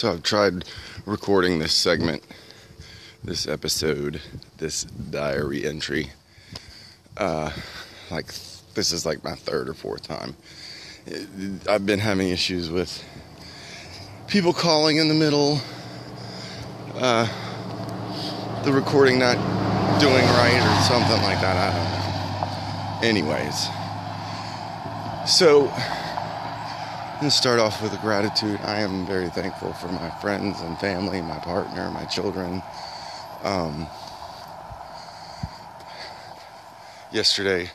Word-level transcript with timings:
So 0.00 0.10
I've 0.10 0.22
tried 0.22 0.64
recording 1.04 1.58
this 1.58 1.74
segment, 1.74 2.22
this 3.22 3.46
episode, 3.46 4.22
this 4.56 4.84
diary 4.84 5.66
entry. 5.66 6.08
Uh, 7.18 7.50
like 8.10 8.32
this 8.72 8.92
is 8.92 9.04
like 9.04 9.22
my 9.22 9.34
third 9.34 9.68
or 9.68 9.74
fourth 9.74 10.02
time. 10.04 10.36
I've 11.68 11.84
been 11.84 11.98
having 11.98 12.30
issues 12.30 12.70
with 12.70 13.04
people 14.26 14.54
calling 14.54 14.96
in 14.96 15.08
the 15.08 15.14
middle, 15.14 15.60
uh, 16.94 17.26
the 18.64 18.72
recording 18.72 19.18
not 19.18 19.36
doing 20.00 20.14
right 20.14 20.62
or 20.62 20.82
something 20.84 21.22
like 21.24 21.42
that. 21.42 21.58
I 21.58 23.02
don't 23.02 23.02
know. 23.02 23.06
Anyways, 23.06 23.68
so 25.30 25.70
To 27.20 27.30
start 27.40 27.60
off 27.60 27.82
with 27.82 27.92
a 27.92 27.98
gratitude. 27.98 28.58
I 28.62 28.80
am 28.80 29.06
very 29.06 29.28
thankful 29.28 29.74
for 29.74 29.88
my 29.88 30.08
friends 30.22 30.58
and 30.62 30.78
family, 30.78 31.20
my 31.20 31.38
partner, 31.38 31.90
my 31.90 32.06
children. 32.06 32.62
Um, 33.42 33.86
yesterday, 37.12 37.68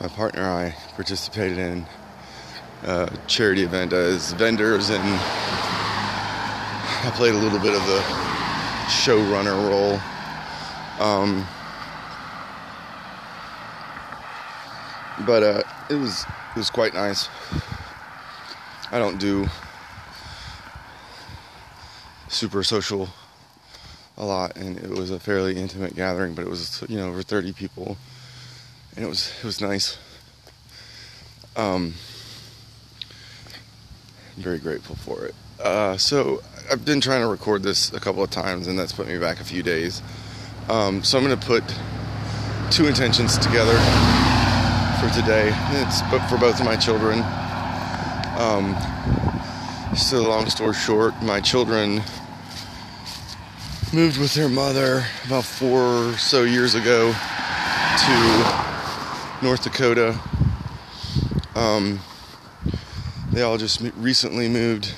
my 0.00 0.08
partner 0.08 0.42
and 0.42 0.50
I 0.50 0.74
participated 0.96 1.56
in 1.56 1.86
a 2.84 3.10
charity 3.26 3.62
event 3.62 3.94
as 3.94 4.32
vendors, 4.32 4.90
and 4.90 5.02
I 5.02 7.10
played 7.16 7.34
a 7.34 7.38
little 7.38 7.60
bit 7.60 7.74
of 7.74 7.86
the 7.86 8.00
showrunner 8.88 9.56
role. 9.70 9.98
Um, 11.00 11.46
but 15.26 15.42
uh, 15.42 15.62
it 15.88 15.94
was 15.94 16.26
it 16.54 16.58
was 16.58 16.68
quite 16.68 16.92
nice. 16.92 17.30
I 18.90 18.98
don't 18.98 19.18
do 19.18 19.46
super 22.28 22.62
social 22.62 23.08
a 24.16 24.24
lot, 24.24 24.56
and 24.56 24.78
it 24.78 24.88
was 24.88 25.10
a 25.10 25.20
fairly 25.20 25.56
intimate 25.56 25.94
gathering. 25.94 26.34
But 26.34 26.42
it 26.42 26.48
was 26.48 26.82
you 26.88 26.96
know 26.96 27.08
over 27.08 27.22
30 27.22 27.52
people, 27.52 27.98
and 28.96 29.04
it 29.04 29.08
was 29.08 29.32
it 29.38 29.44
was 29.44 29.60
nice. 29.60 29.98
Um, 31.56 31.94
I'm 34.36 34.42
very 34.42 34.58
grateful 34.58 34.96
for 34.96 35.26
it. 35.26 35.34
Uh, 35.62 35.96
so 35.96 36.42
I've 36.70 36.84
been 36.84 37.00
trying 37.00 37.20
to 37.20 37.26
record 37.26 37.62
this 37.62 37.92
a 37.92 38.00
couple 38.00 38.22
of 38.22 38.30
times, 38.30 38.68
and 38.68 38.78
that's 38.78 38.92
put 38.92 39.06
me 39.06 39.18
back 39.18 39.40
a 39.40 39.44
few 39.44 39.62
days. 39.62 40.00
Um, 40.70 41.02
so 41.02 41.18
I'm 41.18 41.24
going 41.24 41.38
to 41.38 41.46
put 41.46 41.64
two 42.70 42.86
intentions 42.86 43.36
together 43.38 43.76
for 45.00 45.08
today. 45.14 45.50
It's 45.72 46.00
for 46.30 46.38
both 46.38 46.60
of 46.60 46.64
my 46.64 46.76
children. 46.76 47.24
Um, 48.38 48.76
so, 49.96 50.22
long 50.22 50.48
story 50.48 50.72
short, 50.72 51.20
my 51.22 51.40
children 51.40 52.04
moved 53.92 54.16
with 54.16 54.32
their 54.34 54.48
mother 54.48 55.04
about 55.26 55.42
four 55.42 55.80
or 55.80 56.12
so 56.18 56.44
years 56.44 56.76
ago 56.76 57.10
to 57.10 59.38
North 59.42 59.64
Dakota. 59.64 60.16
Um, 61.56 61.98
they 63.32 63.42
all 63.42 63.58
just 63.58 63.80
recently 63.96 64.48
moved 64.48 64.94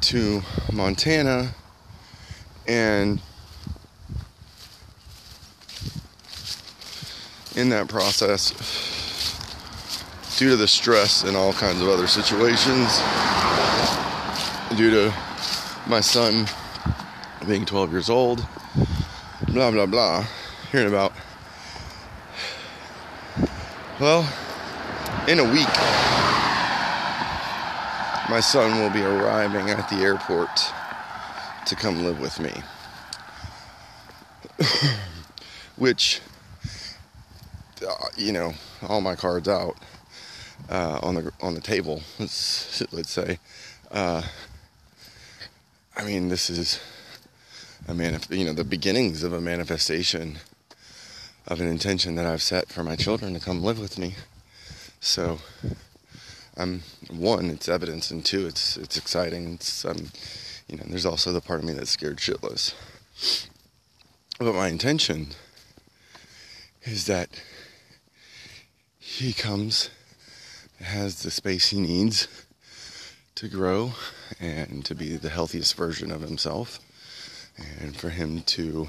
to 0.00 0.42
Montana 0.72 1.54
and 2.66 3.20
in 7.54 7.68
that 7.68 7.86
process 7.86 8.91
due 10.42 10.48
to 10.48 10.56
the 10.56 10.66
stress 10.66 11.22
and 11.22 11.36
all 11.36 11.52
kinds 11.52 11.80
of 11.80 11.88
other 11.88 12.08
situations, 12.08 12.98
due 14.76 14.90
to 14.90 15.14
my 15.86 16.00
son 16.00 16.48
being 17.46 17.64
12 17.64 17.92
years 17.92 18.10
old, 18.10 18.44
blah, 19.46 19.70
blah, 19.70 19.86
blah, 19.86 20.26
hearing 20.72 20.88
about, 20.88 21.12
well, 24.00 24.28
in 25.28 25.38
a 25.38 25.44
week, 25.44 25.68
my 28.28 28.40
son 28.40 28.82
will 28.82 28.90
be 28.90 29.02
arriving 29.02 29.70
at 29.70 29.88
the 29.88 29.98
airport 29.98 30.50
to 31.66 31.76
come 31.76 32.02
live 32.02 32.18
with 32.18 32.40
me. 32.40 32.50
Which, 35.76 36.20
uh, 37.88 37.94
you 38.16 38.32
know, 38.32 38.54
all 38.88 39.00
my 39.00 39.14
cards 39.14 39.46
out 39.46 39.76
uh, 40.68 41.00
on 41.02 41.14
the 41.14 41.32
on 41.40 41.54
the 41.54 41.60
table. 41.60 42.02
Let's 42.18 42.82
let's 42.92 43.10
say. 43.10 43.38
Uh, 43.90 44.22
I 45.94 46.04
mean, 46.04 46.28
this 46.28 46.48
is 46.48 46.80
a 47.86 47.94
man, 47.94 48.18
you 48.30 48.46
know, 48.46 48.54
the 48.54 48.64
beginnings 48.64 49.22
of 49.22 49.32
a 49.32 49.40
manifestation 49.40 50.38
of 51.46 51.60
an 51.60 51.66
intention 51.66 52.14
that 52.14 52.24
I've 52.24 52.42
set 52.42 52.68
for 52.68 52.82
my 52.82 52.96
children 52.96 53.34
to 53.34 53.40
come 53.40 53.62
live 53.62 53.78
with 53.78 53.98
me. 53.98 54.14
So, 55.00 55.40
I'm 56.56 56.82
one, 57.10 57.50
it's 57.50 57.68
evidence, 57.68 58.10
and 58.10 58.24
two, 58.24 58.46
it's 58.46 58.76
it's 58.76 58.96
exciting. 58.96 59.54
It's 59.54 59.84
um, 59.84 60.10
you 60.68 60.78
know, 60.78 60.84
there's 60.86 61.06
also 61.06 61.32
the 61.32 61.40
part 61.40 61.60
of 61.60 61.66
me 61.66 61.74
that's 61.74 61.90
scared 61.90 62.18
shitless. 62.18 62.74
But 64.38 64.54
my 64.54 64.68
intention 64.68 65.28
is 66.84 67.06
that 67.06 67.28
he 68.98 69.32
comes 69.32 69.90
has 70.82 71.22
the 71.22 71.30
space 71.30 71.68
he 71.68 71.80
needs 71.80 72.28
to 73.34 73.48
grow 73.48 73.92
and 74.40 74.84
to 74.84 74.94
be 74.94 75.16
the 75.16 75.28
healthiest 75.28 75.76
version 75.76 76.10
of 76.10 76.20
himself, 76.20 76.80
and 77.80 77.96
for 77.96 78.10
him 78.10 78.42
to 78.42 78.88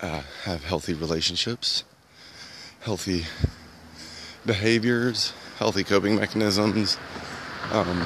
uh, 0.00 0.22
have 0.44 0.64
healthy 0.64 0.94
relationships, 0.94 1.84
healthy 2.80 3.24
behaviors, 4.46 5.32
healthy 5.58 5.84
coping 5.84 6.16
mechanisms, 6.16 6.96
um, 7.72 7.98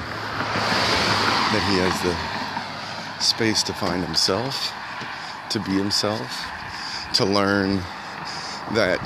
that 1.53 1.65
he 1.71 1.79
has 1.79 2.03
the 2.03 3.23
space 3.23 3.63
to 3.63 3.73
find 3.73 4.05
himself, 4.05 4.73
to 5.51 5.61
be 5.61 5.73
himself, 5.73 6.45
to 7.15 7.25
learn 7.25 7.77
that 8.75 9.01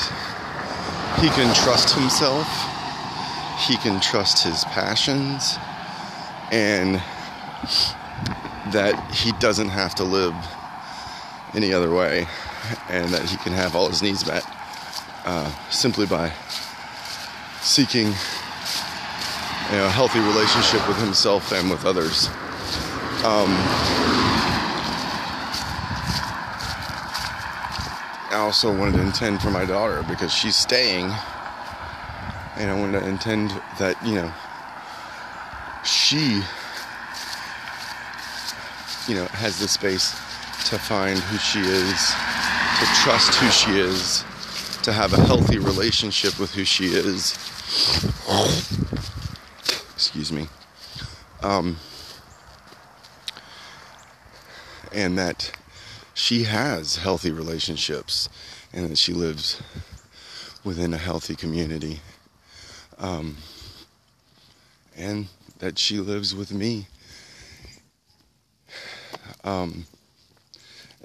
he 1.21 1.29
can 1.29 1.55
trust 1.55 1.95
himself 1.95 2.47
he 3.69 3.77
can 3.77 4.01
trust 4.01 4.43
his 4.43 4.65
passions 4.65 5.59
and 6.51 6.95
that 8.73 9.11
he 9.13 9.31
doesn't 9.33 9.69
have 9.69 9.95
to 9.95 10.05
live 10.05 10.35
any 11.55 11.75
other 11.75 11.95
way 11.95 12.27
and 12.89 13.13
that 13.13 13.29
he 13.29 13.37
can 13.37 13.53
have 13.53 13.77
all 13.77 13.89
his 13.89 14.03
needs 14.03 14.27
met 14.27 14.43
uh, 15.27 15.51
simply 15.69 16.07
by 16.07 16.33
seeking 17.61 18.07
you 18.07 19.77
know, 19.77 19.85
a 19.85 19.91
healthy 19.91 20.21
relationship 20.21 20.87
with 20.89 20.99
himself 20.99 21.53
and 21.53 21.69
with 21.69 21.85
others. 21.85 22.29
Um, 23.19 23.53
I 28.31 28.37
also 28.37 28.75
wanted 28.75 28.95
to 28.95 29.03
intend 29.03 29.43
for 29.43 29.51
my 29.51 29.67
daughter 29.67 30.03
because 30.09 30.33
she's 30.33 30.57
staying 30.57 31.13
and 32.59 32.71
I 32.71 32.75
want 32.75 32.93
to 32.93 33.07
intend 33.07 33.51
that, 33.79 33.97
you 34.05 34.15
know, 34.15 34.33
she, 35.85 36.43
you 39.07 39.15
know, 39.15 39.27
has 39.27 39.61
the 39.61 39.69
space 39.69 40.11
to 40.69 40.79
find 40.79 41.19
who 41.19 41.39
she 41.39 41.61
is, 41.61 42.15
to 42.81 42.87
trust 43.03 43.35
who 43.37 43.49
she 43.51 43.79
is, 43.79 44.25
to 44.83 44.93
have 44.93 45.13
a 45.13 45.25
healthy 45.25 45.59
relationship 45.59 46.39
with 46.41 46.53
who 46.53 46.65
she 46.65 46.87
is. 46.87 47.35
Excuse 49.95 50.33
me. 50.33 50.49
Um, 51.43 51.77
and 54.93 55.17
that 55.17 55.53
she 56.13 56.43
has 56.43 56.97
healthy 56.97 57.31
relationships 57.31 58.29
and 58.73 58.91
that 58.91 58.99
she 58.99 59.13
lives 59.13 59.63
within 60.65 60.93
a 60.93 60.99
healthy 60.99 61.37
community 61.37 62.01
um, 62.99 63.37
and 64.97 65.29
that 65.59 65.79
she 65.79 65.99
lives 65.99 66.35
with 66.35 66.53
me. 66.53 66.87
Um, 69.45 69.87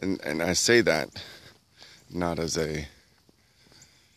and 0.02 0.20
and 0.24 0.42
I 0.42 0.54
say 0.54 0.82
that 0.82 1.24
not 2.12 2.40
as 2.40 2.58
a 2.58 2.88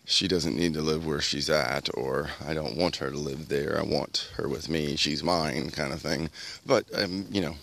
she 0.04 0.28
doesn't 0.28 0.56
need 0.56 0.72
to 0.74 0.82
live 0.82 1.04
where 1.04 1.20
she's 1.20 1.50
at, 1.50 1.88
or 1.94 2.30
I 2.46 2.54
don't 2.54 2.76
want 2.76 2.96
her 2.96 3.10
to 3.10 3.16
live 3.16 3.48
there. 3.48 3.76
I 3.78 3.82
want 3.82 4.30
her 4.36 4.48
with 4.48 4.68
me. 4.68 4.94
She's 4.94 5.22
mine, 5.22 5.70
kind 5.70 5.92
of 5.92 6.00
thing. 6.00 6.30
But 6.64 6.84
um, 6.94 7.26
you 7.30 7.40
know, 7.40 7.56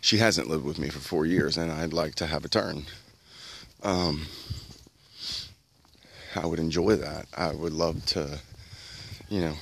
she 0.00 0.18
hasn't 0.18 0.48
lived 0.48 0.64
with 0.64 0.78
me 0.78 0.88
for 0.88 1.00
four 1.00 1.26
years, 1.26 1.58
and 1.58 1.72
I'd 1.72 1.92
like 1.92 2.14
to 2.16 2.26
have 2.26 2.44
a 2.44 2.48
turn. 2.48 2.84
Um, 3.82 4.26
I 6.36 6.46
would 6.46 6.60
enjoy 6.60 6.94
that. 6.96 7.26
I 7.36 7.52
would 7.52 7.72
love 7.72 8.06
to 8.06 8.38
you 9.28 9.40
know, 9.40 9.54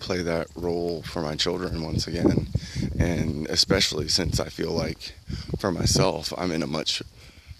play 0.00 0.22
that 0.22 0.48
role 0.54 1.02
for 1.02 1.22
my 1.22 1.34
children 1.34 1.82
once 1.82 2.06
again. 2.06 2.48
And 2.98 3.46
especially 3.48 4.08
since 4.08 4.38
I 4.38 4.48
feel 4.48 4.70
like 4.70 5.14
for 5.58 5.70
myself, 5.72 6.32
I'm 6.36 6.52
in 6.52 6.62
a 6.62 6.66
much 6.66 7.02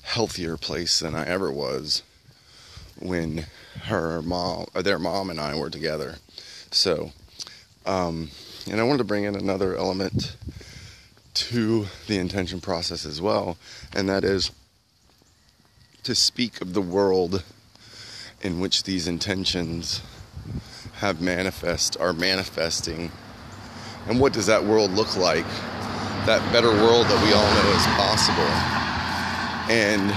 healthier 0.02 0.56
place 0.56 1.00
than 1.00 1.14
I 1.14 1.26
ever 1.26 1.50
was 1.50 2.02
when 2.98 3.46
her 3.84 4.22
mom, 4.22 4.66
or 4.74 4.82
their 4.82 4.98
mom 4.98 5.30
and 5.30 5.40
I 5.40 5.58
were 5.58 5.70
together. 5.70 6.16
So, 6.70 7.12
um, 7.86 8.30
and 8.70 8.80
I 8.80 8.84
wanted 8.84 8.98
to 8.98 9.04
bring 9.04 9.24
in 9.24 9.34
another 9.34 9.76
element 9.76 10.36
to 11.34 11.86
the 12.06 12.18
intention 12.18 12.60
process 12.60 13.04
as 13.04 13.20
well, 13.20 13.56
and 13.94 14.08
that 14.08 14.22
is 14.22 14.52
to 16.04 16.14
speak 16.14 16.60
of 16.60 16.74
the 16.74 16.82
world 16.82 17.42
in 18.42 18.60
which 18.60 18.84
these 18.84 19.08
intentions 19.08 20.02
have 21.04 21.20
manifest 21.20 22.00
are 22.00 22.14
manifesting. 22.14 23.12
And 24.08 24.18
what 24.18 24.32
does 24.32 24.46
that 24.46 24.64
world 24.64 24.90
look 24.92 25.18
like? 25.18 25.44
That 26.24 26.40
better 26.50 26.70
world 26.70 27.04
that 27.08 27.22
we 27.22 27.34
all 27.34 27.44
know 27.44 27.68
is 27.76 27.86
possible. 27.92 28.52
And 29.68 30.08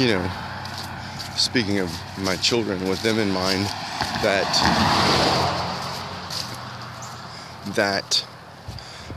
you 0.00 0.06
know 0.14 0.30
speaking 1.36 1.78
of 1.78 1.92
my 2.24 2.36
children 2.36 2.88
with 2.88 3.02
them 3.02 3.18
in 3.18 3.30
mind 3.30 3.66
that 4.22 4.48
that 7.74 8.26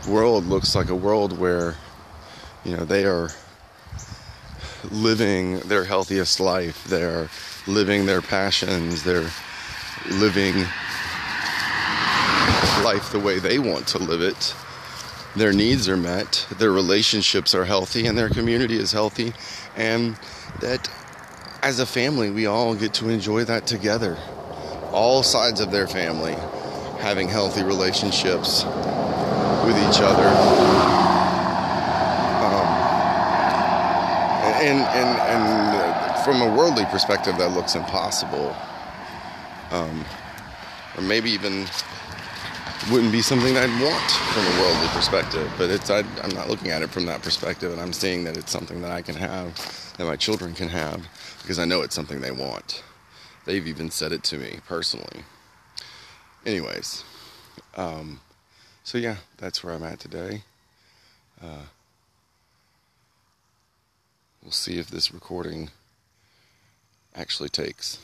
world 0.10 0.46
looks 0.46 0.76
like 0.76 0.90
a 0.90 0.96
world 0.96 1.38
where 1.40 1.76
you 2.66 2.76
know 2.76 2.84
they 2.84 3.06
are 3.06 3.30
living 4.92 5.60
their 5.60 5.86
healthiest 5.86 6.42
life. 6.42 6.84
They're 6.84 7.30
living 7.66 8.06
their 8.06 8.22
passions. 8.22 9.04
They're 9.04 9.32
living 10.12 10.56
life 12.84 13.12
the 13.12 13.20
way 13.20 13.40
they 13.40 13.60
want 13.60 13.88
to 13.88 13.98
live 13.98 14.22
it 14.22 14.56
their 15.36 15.54
needs 15.54 15.88
are 15.88 15.98
met 15.98 16.46
their 16.58 16.72
relationships 16.72 17.56
are 17.56 17.66
healthy 17.66 18.06
and 18.06 18.18
their 18.18 18.30
community 18.30 18.78
is 18.78 18.92
healthy 18.92 19.34
and 19.76 20.18
that 20.60 20.90
as 21.62 21.80
a 21.80 21.86
family 21.86 22.30
we 22.30 22.46
all 22.46 22.76
get 22.76 22.94
to 22.94 23.10
enjoy 23.10 23.44
that 23.44 23.66
together 23.66 24.18
all 24.92 25.24
sides 25.24 25.60
of 25.60 25.72
their 25.72 25.88
family 25.88 26.36
having 27.04 27.28
healthy 27.28 27.64
relationships 27.64 28.64
with 29.66 29.78
each 29.78 30.00
other. 30.00 30.28
Um, 32.40 32.68
and, 34.64 34.80
and, 34.80 35.20
and 35.20 36.24
from 36.24 36.42
a 36.42 36.56
worldly 36.56 36.86
perspective, 36.86 37.38
that 37.38 37.52
looks 37.52 37.76
impossible. 37.76 38.56
Um, 39.74 40.06
or 40.96 41.02
maybe 41.02 41.32
even 41.32 41.66
wouldn't 42.92 43.12
be 43.12 43.22
something 43.22 43.58
I'd 43.58 43.82
want 43.82 44.12
from 44.12 44.46
a 44.46 44.62
worldly 44.62 44.88
perspective. 44.90 45.52
But 45.58 45.70
it's 45.70 45.90
I, 45.90 46.00
I'm 46.22 46.36
not 46.36 46.48
looking 46.48 46.70
at 46.70 46.82
it 46.84 46.90
from 46.90 47.06
that 47.08 47.24
perspective, 47.24 47.72
and 47.72 47.82
I'm 47.82 47.92
seeing 47.92 48.24
that 48.26 48.38
it's 48.38 48.52
something 48.52 48.82
that 48.82 48.92
I 48.92 49.02
can 49.02 49.16
have, 49.16 49.94
that 49.98 50.06
my 50.06 50.16
children 50.16 50.54
can 50.54 50.70
have, 50.70 51.08
because 51.42 51.58
I 51.60 51.66
know 51.66 51.82
it's 51.82 51.96
something 51.96 52.22
they 52.22 52.32
want. 52.32 52.84
They've 53.46 53.66
even 53.66 53.90
said 53.90 54.12
it 54.12 54.24
to 54.26 54.38
me 54.38 54.60
personally. 54.68 55.24
Anyways, 56.46 57.04
um, 57.76 58.20
so 58.84 58.98
yeah, 58.98 59.18
that's 59.38 59.64
where 59.64 59.74
I'm 59.74 59.84
at 59.84 60.00
today. 60.00 60.44
Uh, 61.42 61.66
we'll 64.42 64.52
see 64.52 64.78
if 64.78 64.90
this 64.90 65.14
recording 65.14 65.72
actually 67.16 67.50
takes. 67.50 67.98